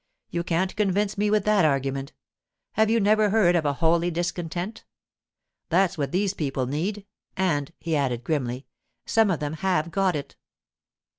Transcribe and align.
'You 0.31 0.43
can't 0.43 0.75
convince 0.75 1.15
me 1.15 1.29
with 1.29 1.45
that 1.45 1.63
argument. 1.63 2.11
Have 2.71 2.89
you 2.89 2.99
never 2.99 3.29
heard 3.29 3.55
of 3.55 3.65
a 3.65 3.73
holy 3.73 4.09
discontent? 4.09 4.83
That's 5.69 5.95
what 5.95 6.11
these 6.11 6.33
people 6.33 6.65
need—and,' 6.65 7.71
he 7.79 7.95
added 7.95 8.23
grimly, 8.23 8.65
'some 9.05 9.29
of 9.29 9.39
them 9.39 9.53
have 9.53 9.91
got 9.91 10.15
it. 10.15 10.37